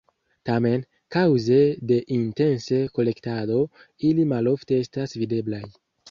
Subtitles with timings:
[0.49, 0.83] Tamen,
[1.15, 1.57] kaŭze
[1.91, 3.59] de intense kolektado,
[4.09, 5.61] ili malofte estas videblaj.